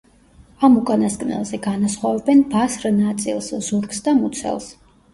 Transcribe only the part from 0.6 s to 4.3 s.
ამ უკანასკნელზე განასხვავებენ ბასრ ნაწილს, ზურგს და